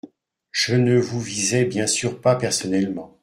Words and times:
Je 0.51 0.73
ne 0.75 0.97
vous 0.97 1.21
visais 1.21 1.63
bien 1.65 1.85
sûr 1.85 2.19
pas 2.21 2.35
personnellement. 2.35 3.19